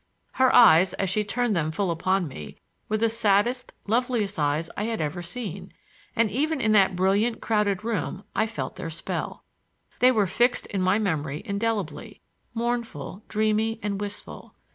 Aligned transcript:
Her 0.31 0.51
eyes, 0.55 0.93
as 0.93 1.11
she 1.11 1.23
turned 1.23 1.55
them 1.55 1.71
full 1.71 1.91
upon 1.91 2.27
me, 2.27 2.57
were 2.89 2.97
the 2.97 3.07
saddest, 3.07 3.71
loveliest 3.85 4.39
eyes 4.39 4.67
I 4.75 4.85
had 4.85 4.99
ever 4.99 5.21
seen, 5.21 5.71
and 6.15 6.31
even 6.31 6.59
in 6.59 6.71
that 6.71 6.95
brilliant, 6.95 7.39
crowded 7.39 7.83
room 7.83 8.23
I 8.35 8.47
felt 8.47 8.77
their 8.77 8.89
spell. 8.89 9.43
They 9.99 10.11
were 10.11 10.25
fixed 10.25 10.65
in 10.65 10.81
my 10.81 10.97
memory 10.97 11.43
indelibly,—mournful, 11.45 13.25
dreamy 13.27 13.79
and 13.83 14.01
wistful. 14.01 14.55